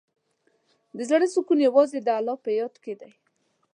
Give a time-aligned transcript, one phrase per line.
[0.97, 3.11] د زړۀ سکون یوازې د الله په یاد کې دی.